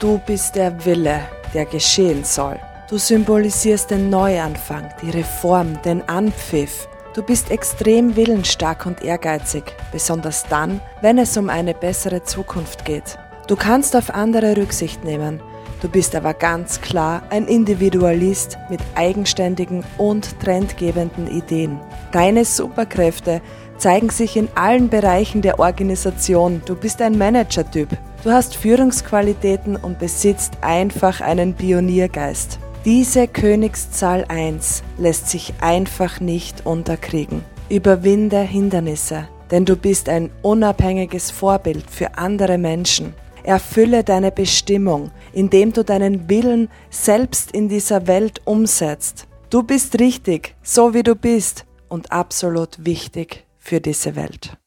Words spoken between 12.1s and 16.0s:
Zukunft geht. Du kannst auf andere Rücksicht nehmen, du